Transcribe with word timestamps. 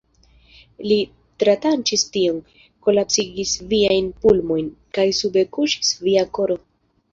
Li 0.91 0.95
tratranĉis 1.43 2.05
tion, 2.15 2.39
kolapsigis 2.87 3.53
viajn 3.75 4.09
pulmojn, 4.25 4.75
kaj 4.99 5.07
sube 5.21 5.47
kuŝis 5.59 5.95
via 6.09 6.29
koro! 6.41 6.61